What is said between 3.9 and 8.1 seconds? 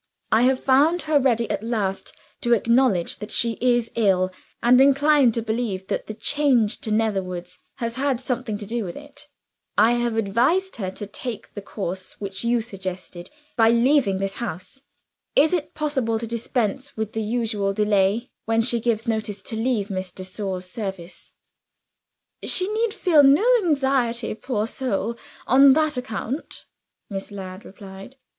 ill, and inclined to believe that the change to Netherwoods has